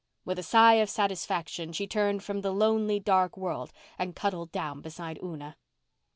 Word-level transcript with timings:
With 0.25 0.39
a 0.39 0.41
sigh 0.41 0.73
of 0.81 0.89
satisfaction, 0.89 1.73
she 1.73 1.85
turned 1.85 2.23
from 2.23 2.41
the 2.41 2.49
lonely, 2.51 2.99
dark 2.99 3.37
world 3.37 3.71
and 3.99 4.15
cuddled 4.15 4.51
down 4.51 4.81
beside 4.81 5.19
Una. 5.23 5.57